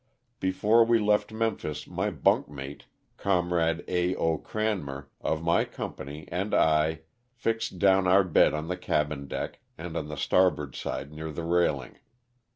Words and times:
Before 0.39 0.83
we 0.83 0.97
left 0.97 1.31
Memphis 1.31 1.85
my 1.85 2.09
bunk 2.09 2.49
mate, 2.49 2.85
comrade 3.17 3.83
A. 3.87 4.13
0. 4.13 4.39
Oranmer, 4.47 5.05
of 5.21 5.43
my 5.43 5.63
company, 5.63 6.27
and 6.31 6.55
I 6.55 7.01
fixed 7.35 7.77
down 7.77 8.07
our 8.07 8.23
bed 8.23 8.55
on 8.55 8.67
the 8.67 8.77
cabin 8.77 9.27
deck 9.27 9.59
and 9.77 9.95
on 9.95 10.07
the 10.07 10.17
starboard 10.17 10.75
side 10.75 11.11
near 11.13 11.31
the 11.31 11.43
railing. 11.45 11.99